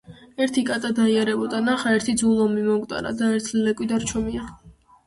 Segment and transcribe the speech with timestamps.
[0.45, 1.59] ერთი კატა დაიარებოდა.
[1.67, 4.53] ნახა, ერთი ძუ ლომი მომკვდარა და ერთი ლეკვი დარჩომია